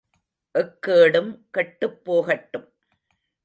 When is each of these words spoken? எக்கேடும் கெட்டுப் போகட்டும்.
எக்கேடும் 0.55 1.31
கெட்டுப் 1.51 1.99
போகட்டும். 2.03 2.67